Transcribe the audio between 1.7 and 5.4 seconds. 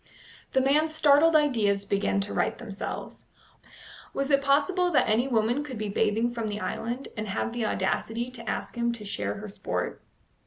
began to right themselves. Was it possible that any